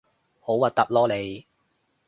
[0.39, 1.45] 好核突囉你